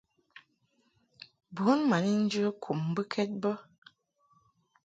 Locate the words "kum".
2.63-2.79